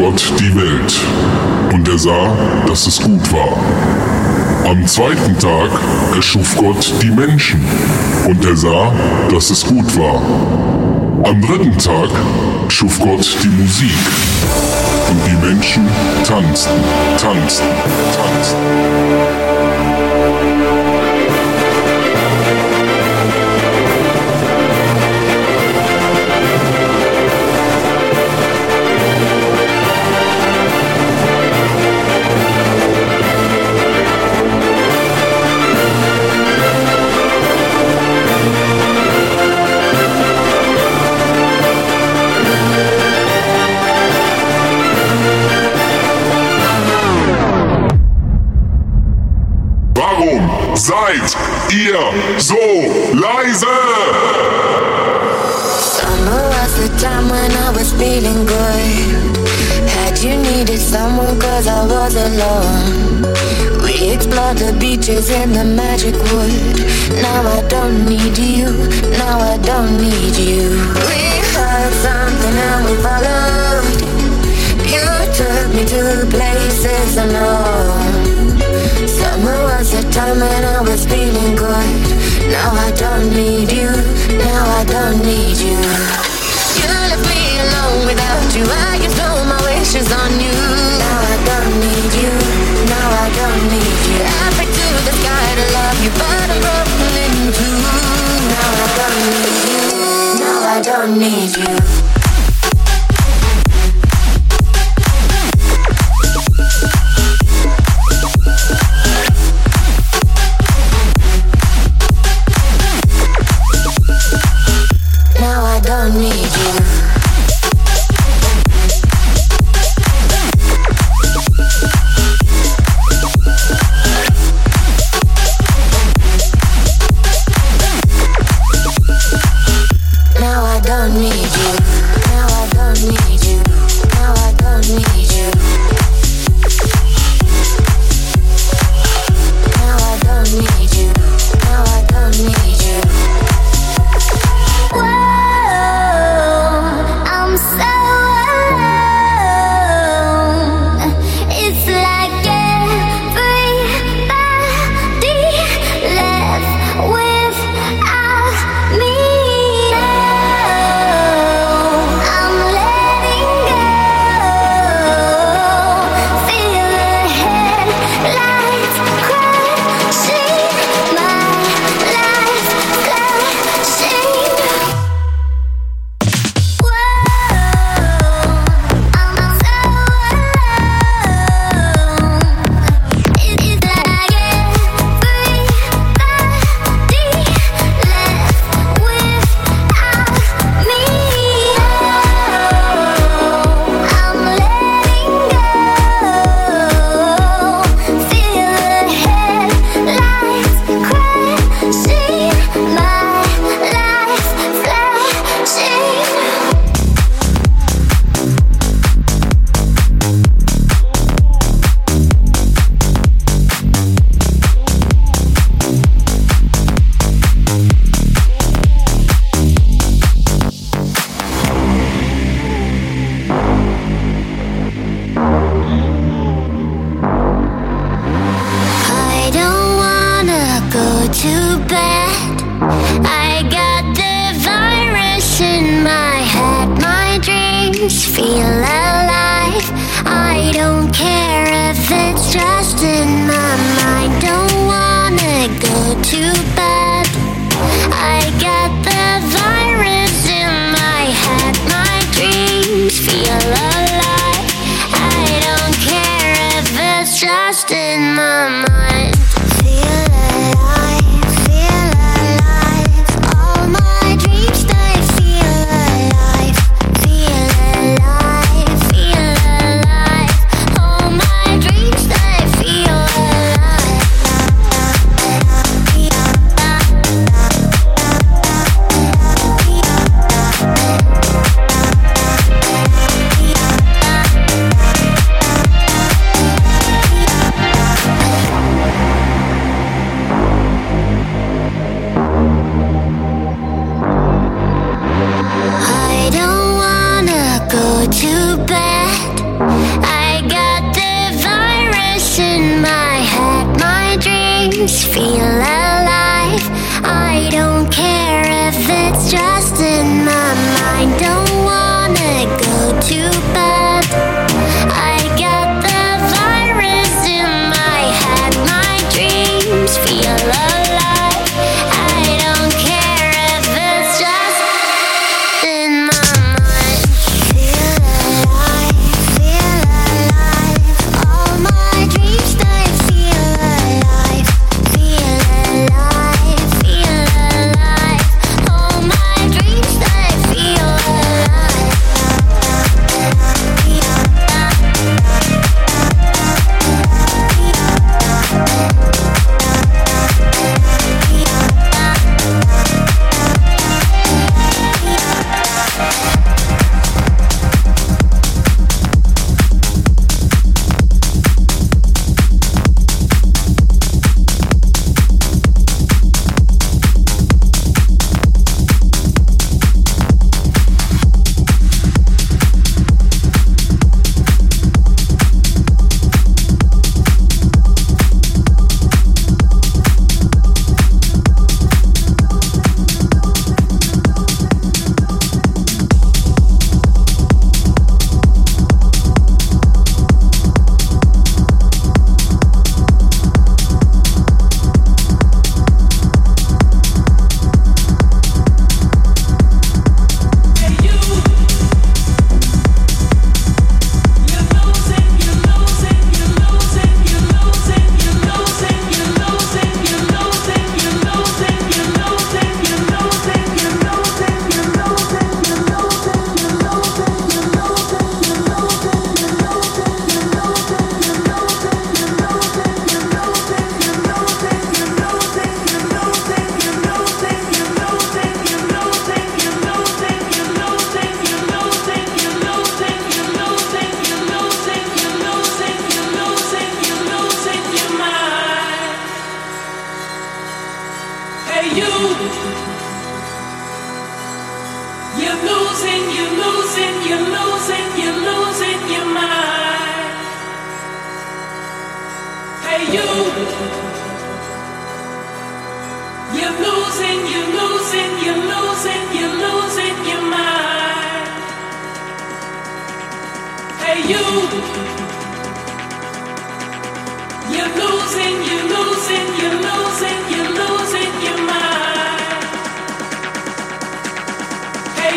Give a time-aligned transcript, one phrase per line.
[0.00, 0.94] Gott die Welt,
[1.74, 2.34] und er sah,
[2.66, 3.54] dass es gut war.
[4.64, 5.68] Am zweiten Tag
[6.16, 7.62] erschuf Gott die Menschen,
[8.26, 8.94] und er sah,
[9.30, 10.22] dass es gut war.
[11.24, 12.08] Am dritten Tag
[12.68, 13.90] schuf Gott die Musik,
[15.10, 15.86] und die Menschen
[16.24, 16.80] tanzten,
[17.18, 17.68] tanzten,
[18.16, 18.56] tanzten.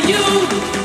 [0.01, 0.82] you.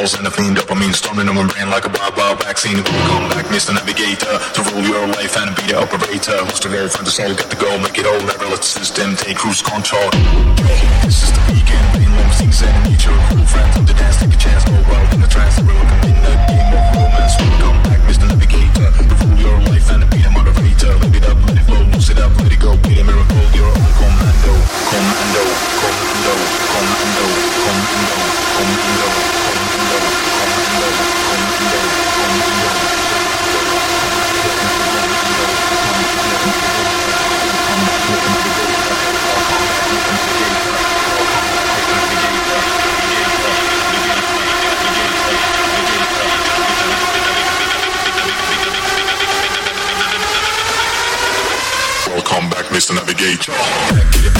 [0.00, 2.82] Chemicals and a clean dopamine storming on my brain like a wild, wild vaccine.
[2.82, 3.74] Come back, Mr.
[3.74, 6.40] Navigator, to rule your life and be the operator.
[6.48, 8.16] Lost the goal, find the soul, get the goal, make it all.
[8.24, 10.08] Never let the system take cruise control.
[11.04, 13.12] This is the weekend, pain, long things and nature.
[13.28, 15.60] Cool friends on the dance, take a chance, go wild in the trance.
[15.60, 15.89] We're looking
[52.80, 54.39] promise to navigate.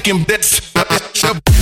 [0.00, 1.59] making bets.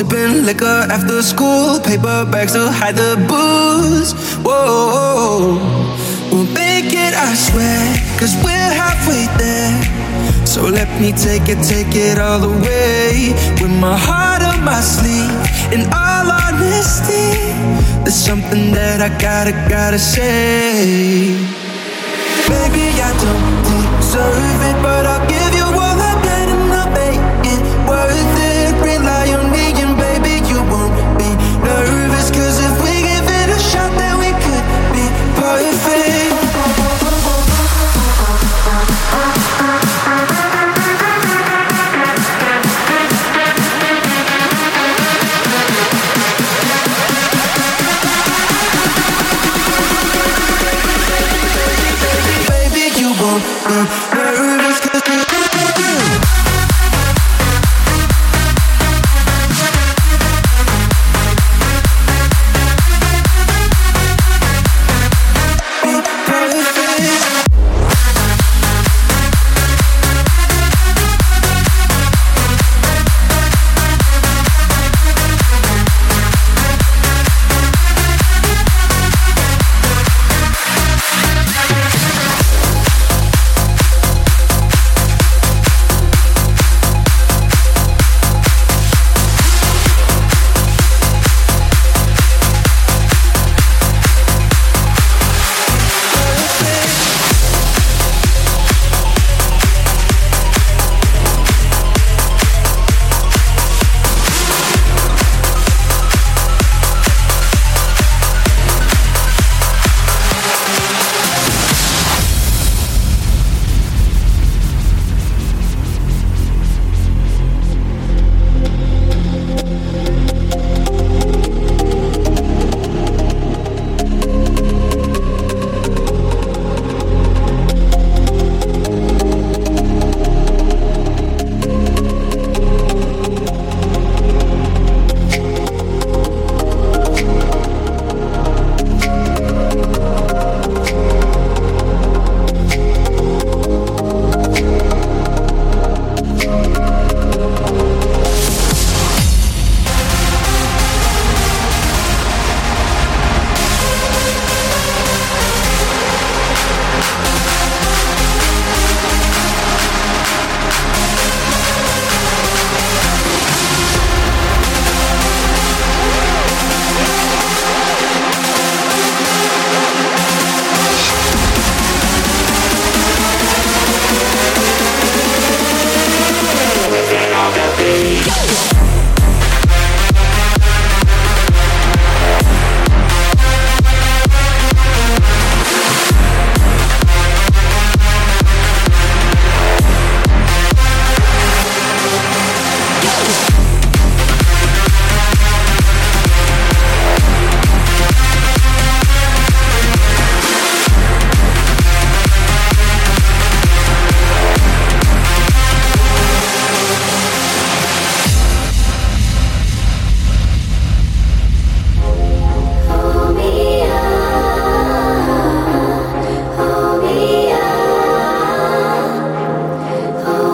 [0.00, 4.14] Sipping liquor after school, paper bags to hide the booze.
[4.40, 5.60] Whoa,
[6.32, 7.84] we'll make it, I swear,
[8.18, 9.76] cause we're halfway there.
[10.46, 13.36] So let me take it, take it all the way.
[13.60, 15.36] With my heart on my sleeve,
[15.68, 17.36] in all honesty,
[18.00, 21.36] there's something that I gotta, gotta say.
[22.48, 24.59] Baby, I don't deserve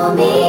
[0.07, 0.45] conmigo.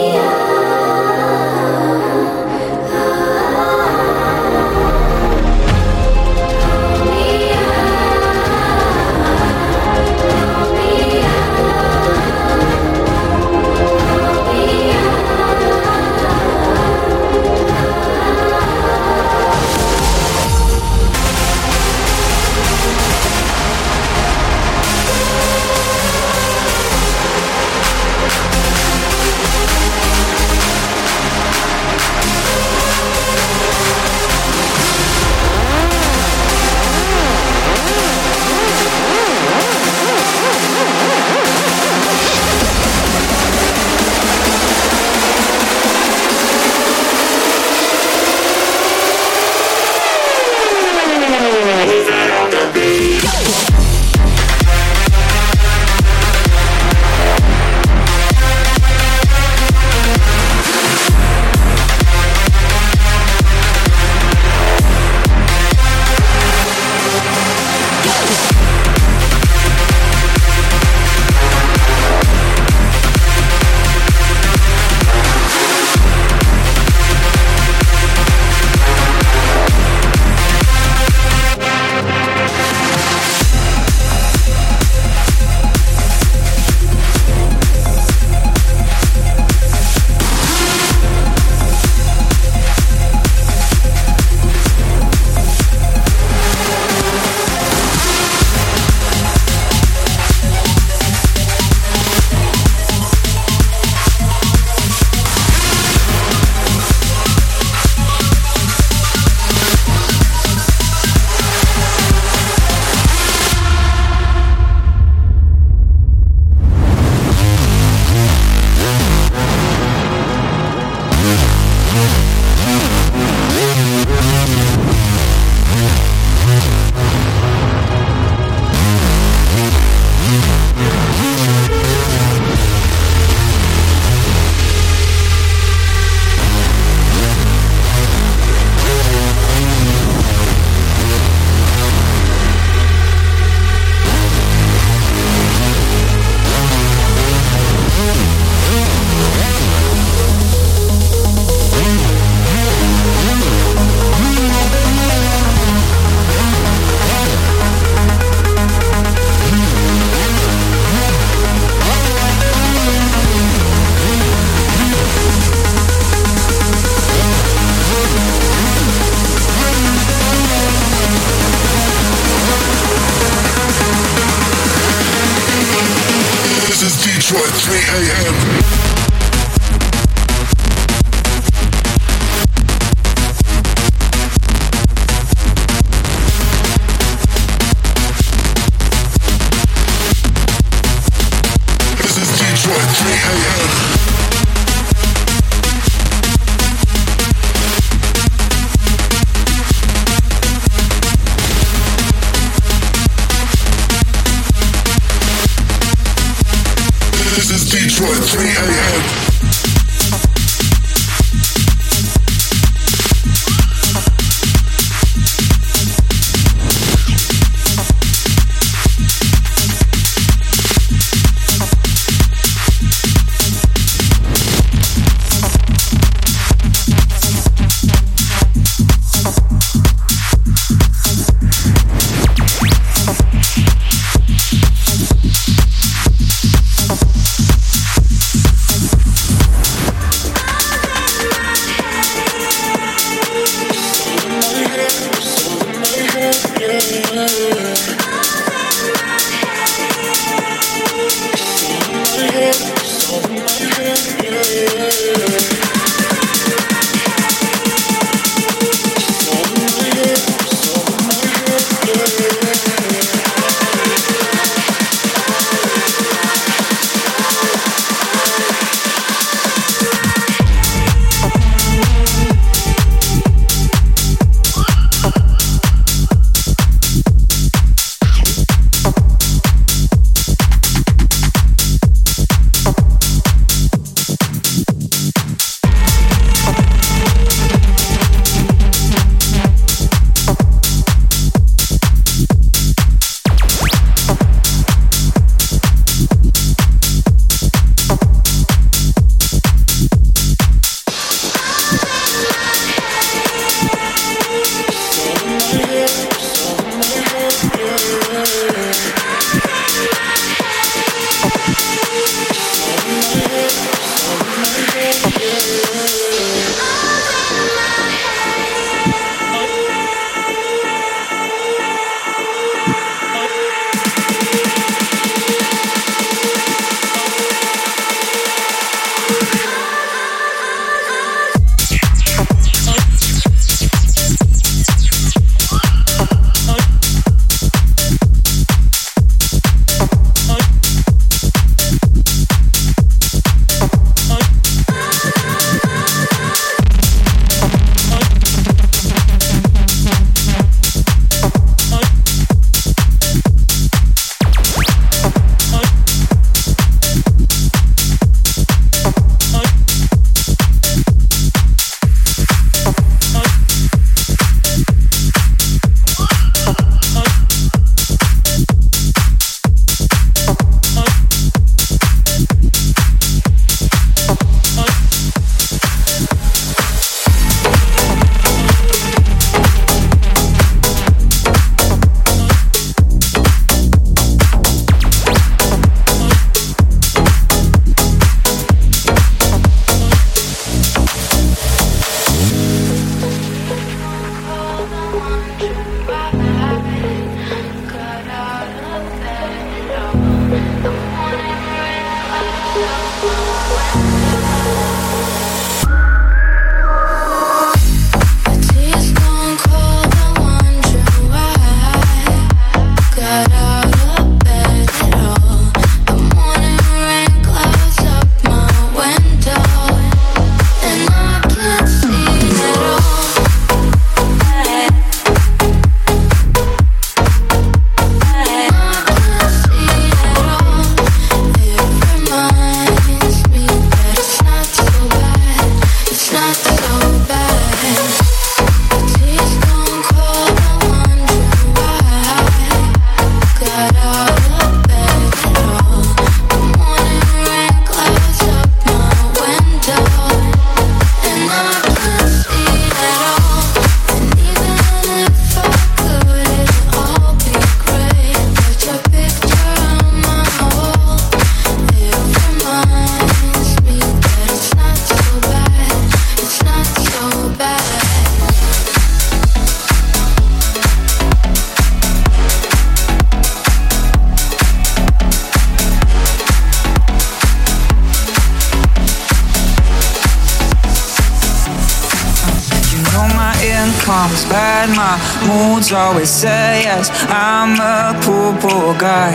[485.58, 486.90] Moods always say yes.
[487.10, 489.14] I'm a poor, poor guy.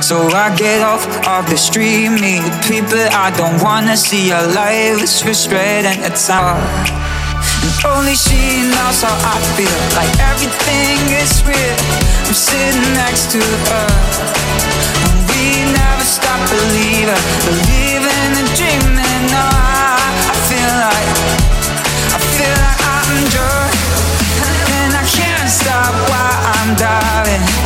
[0.00, 4.28] So I get off of the street, meet people I don't wanna see.
[4.28, 6.88] Your life is frustrating, it's hard.
[7.64, 11.78] And only she knows how I feel, like everything is real.
[12.26, 13.90] I'm sitting next to her,
[15.06, 15.44] and we
[15.78, 17.89] never stop believing, believing
[26.08, 27.59] why I'm darling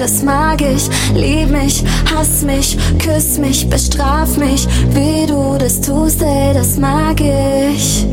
[0.00, 0.88] das mag ich.
[1.14, 4.66] Lieb mich, hass mich, küss mich, bestraf mich.
[4.94, 8.06] Wie du das tust, ey, das mag ich.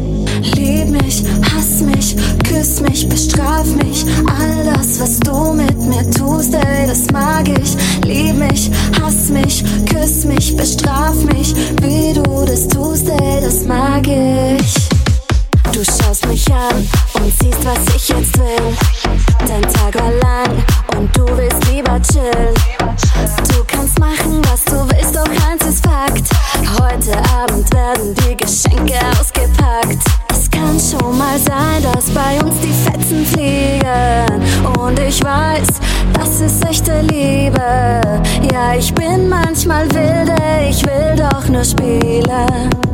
[0.56, 1.24] Lieb mich,
[1.56, 4.06] hass mich, küss mich, bestraf mich.
[4.28, 7.78] All das, was du mit mir tust, ey, das mag ich.
[8.04, 8.70] Lieb mich,
[9.02, 11.56] hass mich, küss mich, bestraf mich.
[11.82, 14.90] Wie du das tust, ey, das mag ich.
[15.72, 18.76] Du schaust mich an und siehst, was ich jetzt will.
[19.48, 20.64] Dein Tag war lang
[20.98, 22.54] und du willst lieber chillen.
[23.50, 26.24] Du kannst machen, was du willst, doch eins ist Fakt.
[26.80, 30.04] Heute Abend werden die Geschenke ausgepackt.
[30.30, 34.78] Es kann schon mal sein, dass bei uns die Fetzen fliegen.
[34.80, 35.68] Und ich weiß,
[36.14, 38.22] das ist echte Liebe.
[38.52, 40.36] Ja, ich bin manchmal wilde,
[40.70, 42.87] ich will doch nur spielen.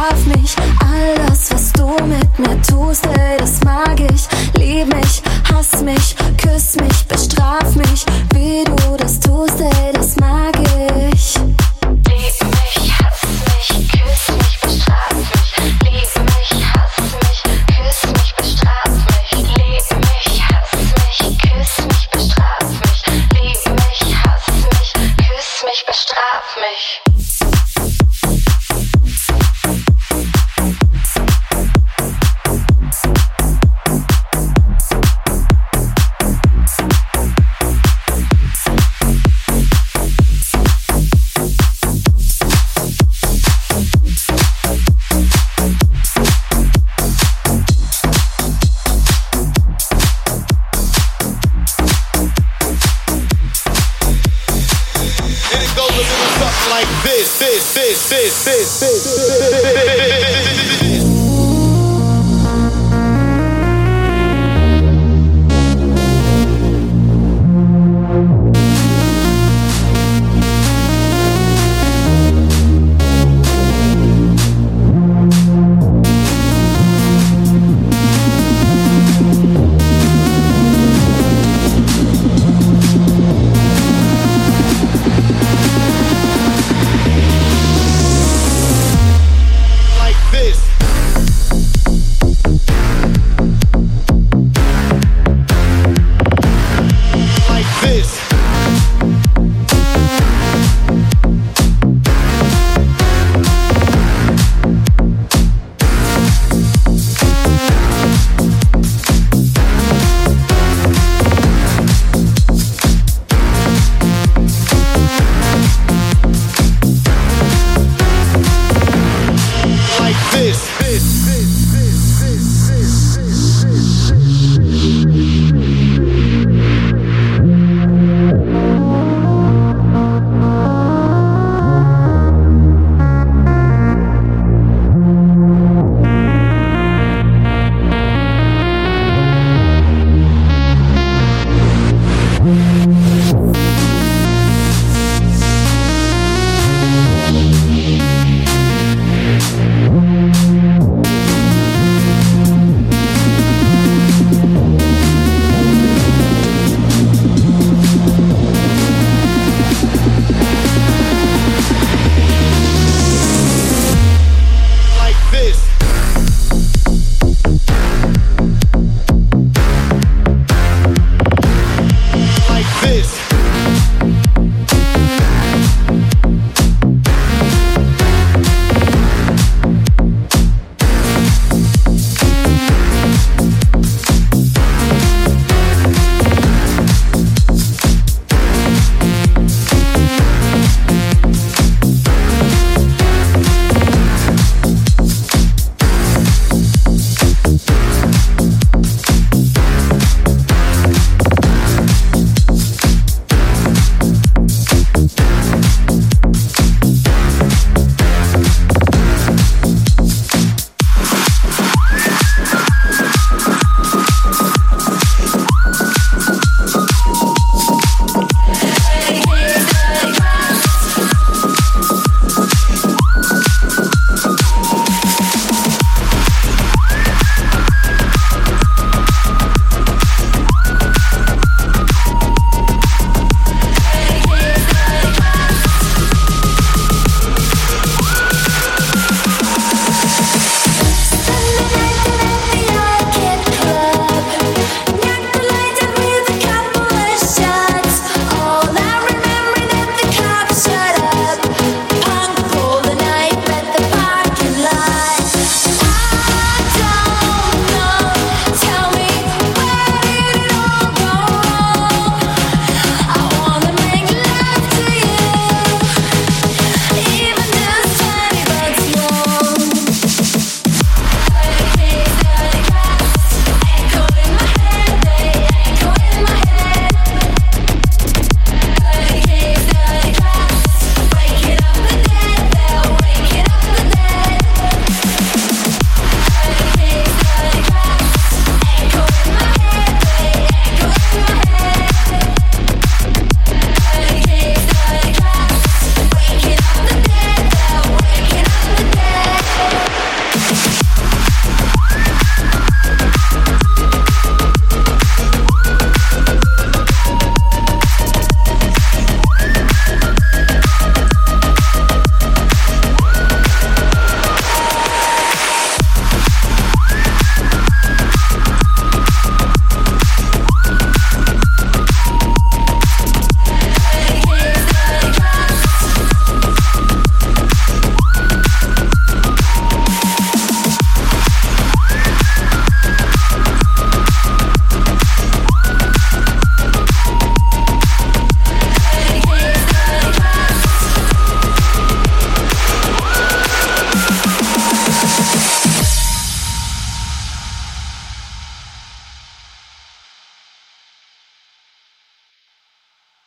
[0.00, 0.56] Bestraf mich.
[0.80, 4.28] All das, was du mit mir tust, ey, das mag ich.
[4.58, 5.19] Lieb mich,